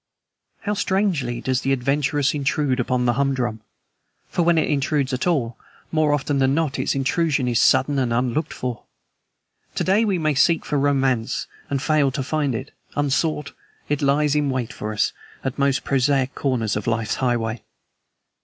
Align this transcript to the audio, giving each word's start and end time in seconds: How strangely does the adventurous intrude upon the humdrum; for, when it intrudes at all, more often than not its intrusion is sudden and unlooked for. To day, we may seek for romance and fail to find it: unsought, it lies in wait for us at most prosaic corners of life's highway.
How 0.61 0.73
strangely 0.73 1.41
does 1.41 1.61
the 1.61 1.71
adventurous 1.71 2.33
intrude 2.33 2.79
upon 2.79 3.05
the 3.05 3.13
humdrum; 3.13 3.61
for, 4.29 4.41
when 4.41 4.57
it 4.57 4.67
intrudes 4.67 5.13
at 5.13 5.27
all, 5.27 5.55
more 5.91 6.11
often 6.11 6.39
than 6.39 6.55
not 6.55 6.79
its 6.79 6.95
intrusion 6.95 7.47
is 7.47 7.59
sudden 7.59 7.99
and 7.99 8.11
unlooked 8.11 8.51
for. 8.51 8.81
To 9.75 9.83
day, 9.83 10.03
we 10.03 10.17
may 10.17 10.33
seek 10.33 10.65
for 10.65 10.79
romance 10.79 11.45
and 11.69 11.83
fail 11.83 12.09
to 12.13 12.23
find 12.23 12.55
it: 12.55 12.71
unsought, 12.95 13.51
it 13.89 14.01
lies 14.01 14.33
in 14.33 14.49
wait 14.49 14.73
for 14.73 14.91
us 14.91 15.13
at 15.43 15.59
most 15.59 15.83
prosaic 15.83 16.33
corners 16.33 16.75
of 16.75 16.87
life's 16.87 17.17
highway. 17.21 17.61